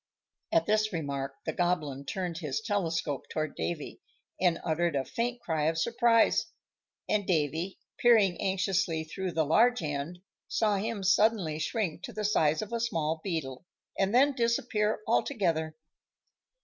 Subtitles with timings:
[0.51, 4.01] At this remark the Goblin turned his telescope toward Davy,
[4.39, 6.47] and uttered a faint cry of surprise;
[7.07, 12.63] and Davy, peering anxiously through the large end, saw him suddenly shrink to the size
[12.63, 13.63] of a small beetle,
[13.95, 15.75] and then disappear altogether.